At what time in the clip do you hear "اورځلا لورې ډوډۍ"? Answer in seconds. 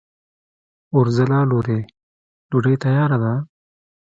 0.95-2.75